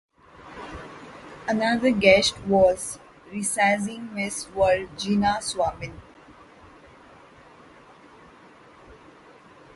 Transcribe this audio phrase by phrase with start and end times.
[1.47, 2.97] Another guest was
[3.31, 5.93] the reigning Miss World Gina Swainson.